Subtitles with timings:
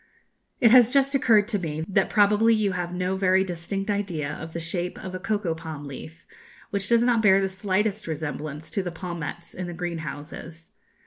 [0.59, 4.53] "It has just occurred to me that probably you have no very distinct idea of
[4.53, 6.25] the shape of a cocoa palm leaf,
[6.71, 10.71] which does not bear the slightest resemblance to the palmettes in the greenhouses.